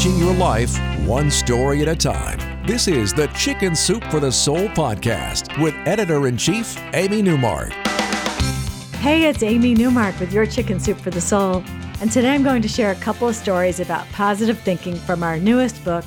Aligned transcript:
changing 0.00 0.18
your 0.18 0.34
life 0.34 0.78
one 1.06 1.30
story 1.30 1.82
at 1.82 1.88
a 1.88 1.94
time. 1.94 2.38
This 2.66 2.88
is 2.88 3.12
the 3.12 3.26
Chicken 3.28 3.76
Soup 3.76 4.02
for 4.04 4.18
the 4.18 4.32
Soul 4.32 4.68
podcast 4.68 5.60
with 5.62 5.74
editor 5.84 6.26
in 6.26 6.38
chief, 6.38 6.78
Amy 6.94 7.20
Newmark. 7.20 7.70
Hey, 9.00 9.28
it's 9.28 9.42
Amy 9.42 9.74
Newmark 9.74 10.18
with 10.18 10.32
your 10.32 10.46
Chicken 10.46 10.80
Soup 10.80 10.98
for 10.98 11.10
the 11.10 11.20
Soul. 11.20 11.62
And 12.00 12.10
today 12.10 12.30
I'm 12.30 12.42
going 12.42 12.62
to 12.62 12.68
share 12.68 12.92
a 12.92 12.94
couple 12.94 13.28
of 13.28 13.36
stories 13.36 13.78
about 13.78 14.08
positive 14.12 14.58
thinking 14.60 14.96
from 14.96 15.22
our 15.22 15.38
newest 15.38 15.84
book, 15.84 16.06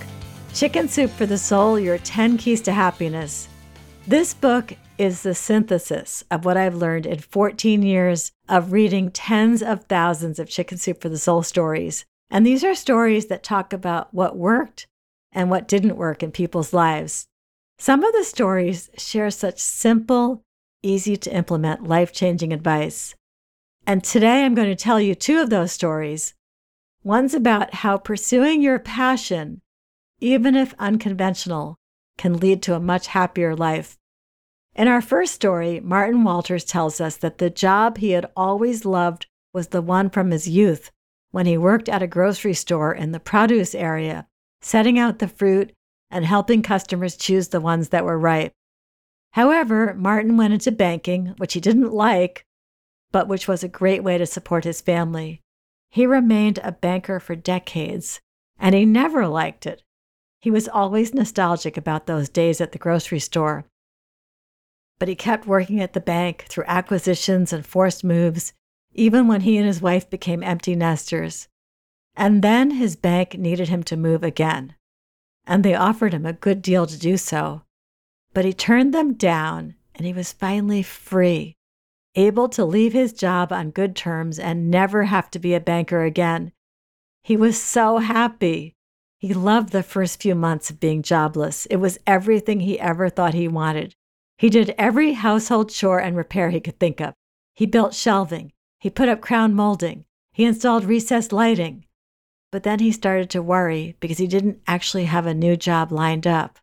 Chicken 0.55 0.87
Soup 0.87 1.11
for 1.11 1.27
the 1.27 1.37
Soul 1.37 1.79
Your 1.79 1.99
10 1.99 2.39
Keys 2.39 2.61
to 2.61 2.71
Happiness. 2.71 3.47
This 4.07 4.33
book 4.33 4.73
is 4.97 5.21
the 5.21 5.35
synthesis 5.35 6.23
of 6.31 6.45
what 6.45 6.57
I've 6.57 6.75
learned 6.75 7.05
in 7.05 7.19
14 7.19 7.83
years 7.83 8.31
of 8.49 8.71
reading 8.71 9.11
tens 9.11 9.61
of 9.61 9.83
thousands 9.83 10.39
of 10.39 10.49
Chicken 10.49 10.79
Soup 10.79 10.99
for 10.99 11.09
the 11.09 11.19
Soul 11.19 11.43
stories. 11.43 12.05
And 12.33 12.47
these 12.47 12.63
are 12.63 12.73
stories 12.73 13.27
that 13.27 13.43
talk 13.43 13.73
about 13.73 14.11
what 14.11 14.35
worked 14.35 14.87
and 15.31 15.51
what 15.51 15.67
didn't 15.67 15.97
work 15.97 16.23
in 16.23 16.31
people's 16.31 16.73
lives. 16.73 17.27
Some 17.77 18.03
of 18.03 18.11
the 18.11 18.23
stories 18.23 18.89
share 18.97 19.29
such 19.29 19.59
simple, 19.59 20.41
easy 20.81 21.15
to 21.15 21.31
implement, 21.31 21.87
life 21.87 22.11
changing 22.11 22.51
advice. 22.51 23.13
And 23.85 24.03
today 24.03 24.43
I'm 24.43 24.55
going 24.55 24.67
to 24.69 24.75
tell 24.75 24.99
you 24.99 25.13
two 25.13 25.39
of 25.41 25.51
those 25.51 25.71
stories. 25.71 26.33
One's 27.03 27.35
about 27.35 27.75
how 27.75 27.99
pursuing 27.99 28.63
your 28.63 28.79
passion, 28.79 29.61
even 30.19 30.55
if 30.55 30.73
unconventional, 30.79 31.75
can 32.17 32.39
lead 32.39 32.63
to 32.63 32.73
a 32.73 32.79
much 32.79 33.07
happier 33.07 33.55
life. 33.55 33.99
In 34.73 34.87
our 34.87 35.01
first 35.01 35.35
story, 35.35 35.79
Martin 35.79 36.23
Walters 36.23 36.63
tells 36.63 36.99
us 36.99 37.15
that 37.17 37.37
the 37.37 37.51
job 37.51 37.99
he 37.99 38.11
had 38.11 38.31
always 38.35 38.85
loved 38.85 39.27
was 39.53 39.67
the 39.67 39.83
one 39.83 40.09
from 40.09 40.31
his 40.31 40.49
youth 40.49 40.89
when 41.33 41.47
he 41.47 41.57
worked 41.57 41.89
at 41.89 42.03
a 42.03 42.07
grocery 42.07 42.53
store 42.53 42.93
in 42.93 43.11
the 43.11 43.19
produce 43.19 43.73
area, 43.73 44.27
setting 44.61 44.99
out 44.99 45.17
the 45.17 45.27
fruit 45.27 45.73
and 46.11 46.23
helping 46.23 46.61
customers 46.61 47.17
choose 47.17 47.47
the 47.47 47.59
ones 47.59 47.89
that 47.89 48.05
were 48.05 48.19
ripe. 48.19 48.53
However, 49.31 49.95
Martin 49.95 50.37
went 50.37 50.53
into 50.53 50.71
banking, 50.71 51.33
which 51.37 51.53
he 51.53 51.59
didn't 51.59 51.91
like, 51.91 52.45
but 53.11 53.27
which 53.27 53.47
was 53.47 53.63
a 53.63 53.67
great 53.67 54.03
way 54.03 54.19
to 54.19 54.27
support 54.27 54.63
his 54.63 54.79
family. 54.79 55.41
He 55.89 56.05
remained 56.05 56.59
a 56.63 56.71
banker 56.71 57.19
for 57.19 57.35
decades, 57.35 58.21
and 58.59 58.75
he 58.75 58.85
never 58.85 59.27
liked 59.27 59.65
it. 59.65 59.81
He 60.39 60.51
was 60.51 60.67
always 60.67 61.15
nostalgic 61.15 61.77
about 61.77 62.05
those 62.05 62.29
days 62.29 62.61
at 62.61 62.73
the 62.73 62.77
grocery 62.77 63.19
store. 63.19 63.65
But 64.99 65.07
he 65.07 65.15
kept 65.15 65.47
working 65.47 65.81
at 65.81 65.93
the 65.93 65.99
bank 65.99 66.45
through 66.47 66.65
acquisitions 66.67 67.51
and 67.51 67.65
forced 67.65 68.03
moves, 68.03 68.53
even 68.93 69.27
when 69.27 69.41
he 69.41 69.57
and 69.57 69.65
his 69.65 69.81
wife 69.81 70.09
became 70.09 70.43
empty 70.43 70.75
nesters. 70.75 71.47
And 72.15 72.43
then 72.43 72.71
his 72.71 72.95
bank 72.95 73.37
needed 73.37 73.69
him 73.69 73.83
to 73.83 73.97
move 73.97 74.23
again, 74.23 74.75
and 75.45 75.63
they 75.63 75.73
offered 75.73 76.13
him 76.13 76.25
a 76.25 76.33
good 76.33 76.61
deal 76.61 76.85
to 76.85 76.97
do 76.97 77.17
so. 77.17 77.63
But 78.33 78.45
he 78.45 78.53
turned 78.53 78.93
them 78.93 79.13
down, 79.13 79.75
and 79.95 80.05
he 80.05 80.13
was 80.13 80.31
finally 80.31 80.83
free, 80.83 81.55
able 82.15 82.49
to 82.49 82.65
leave 82.65 82.93
his 82.93 83.13
job 83.13 83.51
on 83.51 83.71
good 83.71 83.95
terms 83.95 84.37
and 84.37 84.69
never 84.69 85.05
have 85.05 85.31
to 85.31 85.39
be 85.39 85.53
a 85.53 85.59
banker 85.59 86.03
again. 86.03 86.51
He 87.23 87.37
was 87.37 87.61
so 87.61 87.97
happy. 87.97 88.75
He 89.17 89.33
loved 89.33 89.69
the 89.71 89.83
first 89.83 90.21
few 90.21 90.35
months 90.35 90.69
of 90.69 90.79
being 90.79 91.01
jobless. 91.01 91.65
It 91.67 91.77
was 91.77 91.99
everything 92.05 92.59
he 92.59 92.79
ever 92.79 93.09
thought 93.09 93.33
he 93.33 93.47
wanted. 93.47 93.95
He 94.37 94.49
did 94.49 94.75
every 94.77 95.13
household 95.13 95.69
chore 95.69 95.99
and 95.99 96.17
repair 96.17 96.49
he 96.49 96.59
could 96.59 96.79
think 96.79 96.99
of. 96.99 97.13
He 97.55 97.65
built 97.65 97.93
shelving. 97.93 98.51
He 98.83 98.89
put 98.89 99.07
up 99.07 99.21
crown 99.21 99.53
molding. 99.53 100.03
He 100.33 100.43
installed 100.43 100.83
recessed 100.83 101.31
lighting. 101.31 101.85
But 102.51 102.63
then 102.63 102.79
he 102.79 102.91
started 102.91 103.29
to 103.29 103.41
worry 103.41 103.95
because 104.01 104.17
he 104.17 104.27
didn't 104.27 104.59
actually 104.67 105.05
have 105.05 105.25
a 105.25 105.33
new 105.33 105.55
job 105.55 105.89
lined 105.89 106.27
up. 106.27 106.59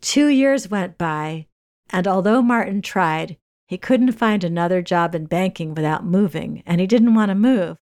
Two 0.00 0.26
years 0.26 0.68
went 0.68 0.98
by, 0.98 1.46
and 1.90 2.08
although 2.08 2.42
Martin 2.42 2.82
tried, 2.82 3.36
he 3.68 3.78
couldn't 3.78 4.10
find 4.10 4.42
another 4.42 4.82
job 4.82 5.14
in 5.14 5.26
banking 5.26 5.72
without 5.72 6.04
moving, 6.04 6.64
and 6.66 6.80
he 6.80 6.88
didn't 6.88 7.14
want 7.14 7.28
to 7.28 7.36
move. 7.36 7.76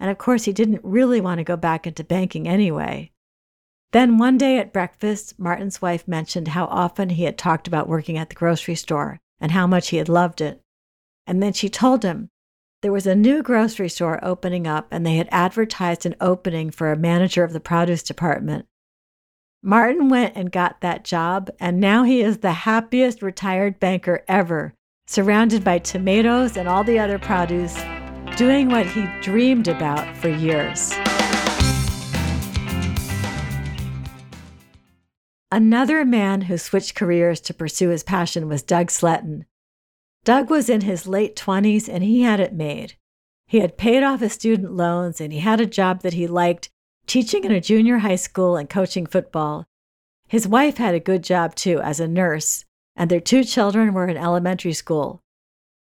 And 0.00 0.10
of 0.10 0.18
course, 0.18 0.46
he 0.46 0.52
didn't 0.52 0.80
really 0.82 1.20
want 1.20 1.38
to 1.38 1.44
go 1.44 1.56
back 1.56 1.86
into 1.86 2.02
banking 2.02 2.48
anyway. 2.48 3.12
Then 3.92 4.18
one 4.18 4.36
day 4.36 4.58
at 4.58 4.72
breakfast, 4.72 5.38
Martin's 5.38 5.80
wife 5.80 6.08
mentioned 6.08 6.48
how 6.48 6.64
often 6.64 7.10
he 7.10 7.22
had 7.22 7.38
talked 7.38 7.68
about 7.68 7.88
working 7.88 8.18
at 8.18 8.30
the 8.30 8.34
grocery 8.34 8.74
store 8.74 9.20
and 9.40 9.52
how 9.52 9.68
much 9.68 9.90
he 9.90 9.98
had 9.98 10.08
loved 10.08 10.40
it. 10.40 10.60
And 11.24 11.40
then 11.40 11.52
she 11.52 11.68
told 11.68 12.02
him 12.02 12.30
there 12.82 12.92
was 12.92 13.06
a 13.06 13.14
new 13.14 13.42
grocery 13.42 13.90
store 13.90 14.18
opening 14.22 14.66
up 14.66 14.88
and 14.90 15.04
they 15.04 15.16
had 15.16 15.28
advertised 15.30 16.06
an 16.06 16.16
opening 16.20 16.70
for 16.70 16.90
a 16.90 16.96
manager 16.96 17.44
of 17.44 17.52
the 17.52 17.60
produce 17.60 18.02
department. 18.02 18.66
Martin 19.62 20.08
went 20.08 20.34
and 20.34 20.50
got 20.50 20.80
that 20.80 21.04
job, 21.04 21.50
and 21.60 21.78
now 21.78 22.02
he 22.02 22.22
is 22.22 22.38
the 22.38 22.52
happiest 22.52 23.20
retired 23.20 23.78
banker 23.78 24.24
ever, 24.26 24.72
surrounded 25.06 25.62
by 25.62 25.78
tomatoes 25.78 26.56
and 26.56 26.66
all 26.66 26.82
the 26.82 26.98
other 26.98 27.18
produce, 27.18 27.78
doing 28.36 28.70
what 28.70 28.86
he 28.86 29.06
dreamed 29.20 29.68
about 29.68 30.16
for 30.16 30.30
years. 30.30 30.94
Another 35.52 36.06
man 36.06 36.42
who 36.42 36.56
switched 36.56 36.94
careers 36.94 37.40
to 37.42 37.52
pursue 37.52 37.90
his 37.90 38.02
passion 38.02 38.48
was 38.48 38.62
Doug 38.62 38.86
Sletten. 38.86 39.44
Doug 40.24 40.50
was 40.50 40.68
in 40.68 40.82
his 40.82 41.06
late 41.06 41.34
20s 41.34 41.88
and 41.88 42.04
he 42.04 42.22
had 42.22 42.40
it 42.40 42.52
made. 42.52 42.94
He 43.46 43.60
had 43.60 43.78
paid 43.78 44.02
off 44.02 44.20
his 44.20 44.34
student 44.34 44.72
loans 44.72 45.20
and 45.20 45.32
he 45.32 45.40
had 45.40 45.60
a 45.60 45.66
job 45.66 46.02
that 46.02 46.12
he 46.12 46.26
liked 46.26 46.70
teaching 47.06 47.44
in 47.44 47.50
a 47.50 47.60
junior 47.60 47.98
high 47.98 48.16
school 48.16 48.56
and 48.56 48.68
coaching 48.68 49.06
football. 49.06 49.66
His 50.28 50.46
wife 50.46 50.76
had 50.76 50.94
a 50.94 51.00
good 51.00 51.24
job 51.24 51.56
too 51.56 51.80
as 51.80 51.98
a 51.98 52.06
nurse, 52.06 52.64
and 52.94 53.10
their 53.10 53.18
two 53.18 53.42
children 53.42 53.92
were 53.92 54.06
in 54.06 54.16
elementary 54.16 54.74
school. 54.74 55.20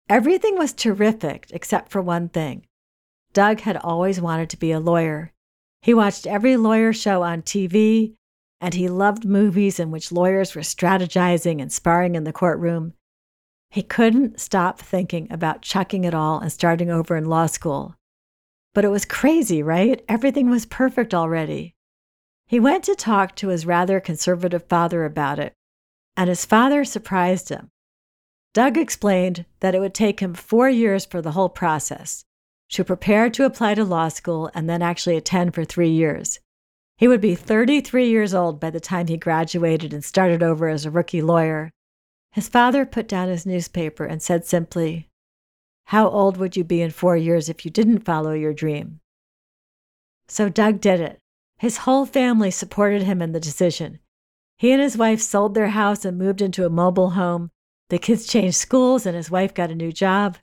Everything 0.09 0.57
was 0.57 0.73
terrific 0.73 1.47
except 1.51 1.89
for 1.89 2.01
one 2.01 2.27
thing. 2.27 2.65
Doug 3.31 3.61
had 3.61 3.77
always 3.77 4.19
wanted 4.19 4.49
to 4.49 4.57
be 4.57 4.71
a 4.71 4.81
lawyer. 4.81 5.31
He 5.81 5.93
watched 5.93 6.27
every 6.27 6.57
lawyer 6.57 6.91
show 6.91 7.23
on 7.23 7.41
TV, 7.41 8.15
and 8.59 8.73
he 8.73 8.89
loved 8.89 9.25
movies 9.25 9.79
in 9.79 9.91
which 9.91 10.11
lawyers 10.11 10.55
were 10.55 10.61
strategizing 10.61 11.61
and 11.61 11.71
sparring 11.71 12.15
in 12.15 12.25
the 12.25 12.33
courtroom. 12.33 12.93
He 13.73 13.81
couldn't 13.81 14.39
stop 14.39 14.77
thinking 14.77 15.27
about 15.31 15.63
chucking 15.63 16.03
it 16.03 16.13
all 16.13 16.39
and 16.39 16.51
starting 16.51 16.91
over 16.91 17.15
in 17.15 17.25
law 17.25 17.47
school. 17.47 17.95
But 18.75 18.85
it 18.85 18.89
was 18.89 19.03
crazy, 19.03 19.63
right? 19.63 20.05
Everything 20.07 20.47
was 20.47 20.67
perfect 20.67 21.11
already. 21.11 21.73
He 22.45 22.59
went 22.59 22.83
to 22.83 22.93
talk 22.93 23.35
to 23.37 23.47
his 23.47 23.65
rather 23.65 23.99
conservative 23.99 24.67
father 24.69 25.05
about 25.05 25.39
it, 25.39 25.53
and 26.15 26.29
his 26.29 26.45
father 26.45 26.85
surprised 26.85 27.49
him. 27.49 27.71
Doug 28.53 28.77
explained 28.77 29.45
that 29.61 29.73
it 29.73 29.79
would 29.79 29.95
take 29.95 30.19
him 30.19 30.35
four 30.35 30.69
years 30.69 31.03
for 31.03 31.19
the 31.19 31.31
whole 31.31 31.49
process 31.49 32.25
to 32.69 32.83
prepare 32.83 33.27
to 33.31 33.43
apply 33.43 33.73
to 33.73 33.83
law 33.83 34.07
school 34.07 34.51
and 34.53 34.69
then 34.69 34.83
actually 34.83 35.17
attend 35.17 35.55
for 35.55 35.65
three 35.65 35.89
years. 35.89 36.39
He 36.97 37.07
would 37.07 37.21
be 37.21 37.33
33 37.33 38.07
years 38.07 38.35
old 38.35 38.59
by 38.59 38.69
the 38.69 38.79
time 38.79 39.07
he 39.07 39.17
graduated 39.17 39.93
and 39.93 40.05
started 40.05 40.43
over 40.43 40.67
as 40.69 40.85
a 40.85 40.91
rookie 40.91 41.23
lawyer. 41.23 41.71
His 42.33 42.49
father 42.49 42.83
put 42.85 43.07
down 43.07 43.29
his 43.29 43.45
newspaper 43.45 44.05
and 44.05 44.21
said 44.21 44.43
simply, 44.43 45.07
how 45.85 46.09
old 46.09 46.37
would 46.37 46.55
you 46.55 46.63
be 46.63 46.81
in 46.81 46.89
four 46.89 47.15
years 47.15 47.47
if 47.47 47.63
you 47.63 47.69
didn't 47.69 48.05
follow 48.05 48.33
your 48.33 48.53
dream? 48.53 49.01
So 50.27 50.49
Doug 50.49 50.81
did 50.81 50.99
it. 50.99 51.19
His 51.59 51.77
whole 51.77 52.07
family 52.07 52.49
supported 52.49 53.03
him 53.03 53.21
in 53.21 53.33
the 53.33 53.39
decision. 53.39 53.99
He 54.57 54.71
and 54.71 54.81
his 54.81 54.97
wife 54.97 55.21
sold 55.21 55.53
their 55.53 55.67
house 55.67 56.05
and 56.05 56.17
moved 56.17 56.41
into 56.41 56.65
a 56.65 56.71
mobile 56.71 57.11
home. 57.11 57.51
The 57.89 57.99
kids 57.99 58.25
changed 58.25 58.55
schools 58.55 59.05
and 59.05 59.15
his 59.15 59.29
wife 59.29 59.53
got 59.53 59.69
a 59.69 59.75
new 59.75 59.91
job. 59.91 60.37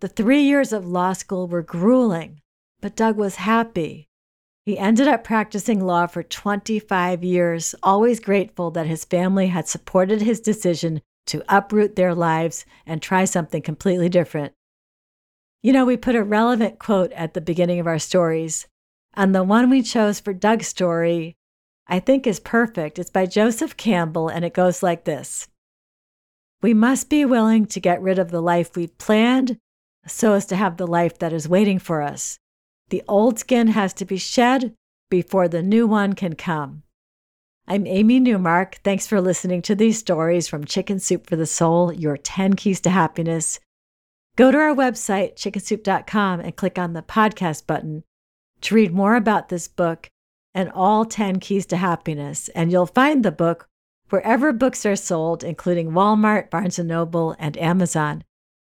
The 0.00 0.08
three 0.08 0.42
years 0.42 0.72
of 0.72 0.86
law 0.86 1.12
school 1.12 1.48
were 1.48 1.62
grueling, 1.62 2.40
but 2.80 2.94
Doug 2.94 3.16
was 3.16 3.36
happy. 3.36 4.08
He 4.64 4.78
ended 4.78 5.08
up 5.08 5.24
practicing 5.24 5.80
law 5.80 6.06
for 6.06 6.22
25 6.22 7.24
years, 7.24 7.74
always 7.82 8.20
grateful 8.20 8.70
that 8.72 8.86
his 8.86 9.04
family 9.04 9.48
had 9.48 9.66
supported 9.66 10.22
his 10.22 10.40
decision 10.40 11.00
to 11.26 11.44
uproot 11.48 11.96
their 11.96 12.14
lives 12.14 12.64
and 12.86 13.02
try 13.02 13.24
something 13.24 13.62
completely 13.62 14.08
different. 14.08 14.52
You 15.62 15.72
know, 15.72 15.84
we 15.84 15.96
put 15.96 16.14
a 16.14 16.22
relevant 16.22 16.78
quote 16.78 17.12
at 17.12 17.34
the 17.34 17.40
beginning 17.40 17.80
of 17.80 17.86
our 17.86 17.98
stories, 17.98 18.66
and 19.14 19.34
the 19.34 19.42
one 19.42 19.68
we 19.68 19.82
chose 19.82 20.20
for 20.20 20.32
Doug's 20.32 20.68
story, 20.68 21.36
I 21.86 21.98
think, 21.98 22.26
is 22.26 22.38
perfect. 22.38 22.98
It's 22.98 23.10
by 23.10 23.26
Joseph 23.26 23.76
Campbell, 23.76 24.28
and 24.28 24.44
it 24.44 24.54
goes 24.54 24.82
like 24.82 25.04
this 25.04 25.48
We 26.62 26.74
must 26.74 27.08
be 27.08 27.24
willing 27.24 27.66
to 27.66 27.80
get 27.80 28.00
rid 28.00 28.18
of 28.18 28.30
the 28.30 28.42
life 28.42 28.76
we've 28.76 28.96
planned 28.98 29.58
so 30.06 30.34
as 30.34 30.46
to 30.46 30.56
have 30.56 30.76
the 30.76 30.86
life 30.86 31.18
that 31.18 31.32
is 31.32 31.48
waiting 31.48 31.78
for 31.78 32.00
us. 32.00 32.38
The 32.88 33.02
old 33.08 33.38
skin 33.38 33.68
has 33.68 33.92
to 33.94 34.04
be 34.04 34.18
shed 34.18 34.74
before 35.10 35.48
the 35.48 35.62
new 35.62 35.86
one 35.86 36.12
can 36.12 36.34
come. 36.34 36.84
I'm 37.68 37.84
Amy 37.84 38.20
Newmark. 38.20 38.76
Thanks 38.84 39.08
for 39.08 39.20
listening 39.20 39.60
to 39.62 39.74
these 39.74 39.98
stories 39.98 40.46
from 40.46 40.66
Chicken 40.66 41.00
Soup 41.00 41.26
for 41.26 41.34
the 41.34 41.46
Soul, 41.46 41.92
your 41.92 42.16
10 42.16 42.54
keys 42.54 42.80
to 42.82 42.90
happiness. 42.90 43.58
Go 44.36 44.52
to 44.52 44.58
our 44.58 44.72
website, 44.72 45.34
chickensoup.com, 45.34 46.38
and 46.38 46.54
click 46.54 46.78
on 46.78 46.92
the 46.92 47.02
podcast 47.02 47.66
button 47.66 48.04
to 48.60 48.76
read 48.76 48.92
more 48.92 49.16
about 49.16 49.48
this 49.48 49.66
book 49.66 50.08
and 50.54 50.70
all 50.70 51.04
10 51.04 51.40
Keys 51.40 51.66
to 51.66 51.76
Happiness, 51.76 52.48
and 52.50 52.70
you'll 52.70 52.86
find 52.86 53.24
the 53.24 53.32
book 53.32 53.66
wherever 54.10 54.52
books 54.52 54.86
are 54.86 54.94
sold, 54.94 55.42
including 55.42 55.90
Walmart, 55.90 56.50
Barnes 56.50 56.78
& 56.78 56.78
Noble, 56.78 57.34
and 57.36 57.58
Amazon. 57.58 58.22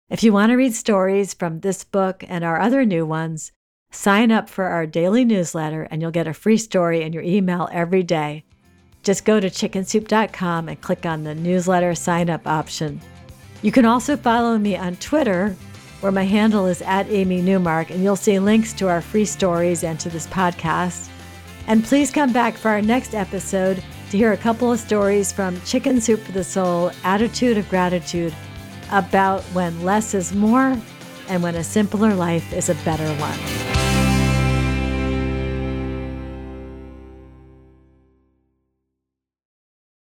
If 0.09 0.23
you 0.23 0.33
want 0.33 0.49
to 0.49 0.57
read 0.57 0.73
stories 0.73 1.35
from 1.35 1.61
this 1.61 1.85
book 1.85 2.25
and 2.27 2.43
our 2.43 2.59
other 2.59 2.87
new 2.87 3.05
ones, 3.05 3.53
sign 3.91 4.33
up 4.33 4.49
for 4.49 4.65
our 4.65 4.87
daily 4.87 5.27
newsletter 5.27 5.83
and 5.83 6.01
you'll 6.01 6.11
get 6.11 6.27
a 6.27 6.33
free 6.33 6.57
story 6.57 7.03
in 7.03 7.13
your 7.13 7.23
email 7.23 7.69
every 7.71 8.03
day. 8.03 8.45
Just 9.09 9.25
go 9.25 9.41
to 9.41 9.49
chickensoup.com 9.49 10.69
and 10.69 10.79
click 10.83 11.07
on 11.07 11.25
the 11.25 11.35
newsletter 11.35 11.95
sign 11.95 12.29
up 12.29 12.47
option. 12.47 13.01
You 13.63 13.73
can 13.73 13.87
also 13.87 14.19
follow 14.19 14.59
me 14.59 14.77
on 14.77 14.97
Twitter, 14.97 15.57
where 16.01 16.13
my 16.13 16.25
handle 16.25 16.67
is 16.67 16.83
at 16.83 17.09
Amy 17.09 17.41
Newmark, 17.41 17.89
and 17.89 18.05
you'll 18.05 18.17
see 18.17 18.39
links 18.39 18.75
to 18.75 18.89
our 18.89 19.01
free 19.01 19.25
stories 19.25 19.83
and 19.83 19.99
to 20.01 20.11
this 20.11 20.27
podcast. 20.27 21.09
And 21.69 21.83
please 21.83 22.11
come 22.11 22.35
back 22.35 22.59
for 22.59 22.69
our 22.69 22.83
next 22.83 23.15
episode 23.15 23.83
to 24.11 24.19
hear 24.19 24.35
a 24.35 24.37
couple 24.37 24.71
of 24.71 24.79
stories 24.79 25.33
from 25.33 25.59
Chicken 25.63 26.03
Soup 26.03 26.21
for 26.21 26.33
the 26.33 26.45
Soul 26.45 26.93
Attitude 27.03 27.57
of 27.57 27.67
Gratitude 27.71 28.35
about 28.93 29.41
when 29.55 29.85
less 29.85 30.13
is 30.13 30.35
more 30.35 30.77
and 31.31 31.43
when 31.43 31.55
a 31.55 31.65
simpler 31.65 32.15
life 32.15 32.53
is 32.53 32.69
a 32.69 32.75
better 32.85 33.09
one. 33.15 33.68